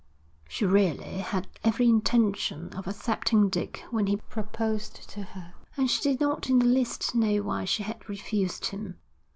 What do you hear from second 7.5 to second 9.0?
she had refused him.